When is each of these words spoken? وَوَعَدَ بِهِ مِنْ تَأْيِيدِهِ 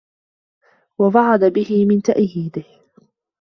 وَوَعَدَ 0.97 1.45
بِهِ 1.53 1.85
مِنْ 1.85 2.01
تَأْيِيدِهِ 2.01 2.63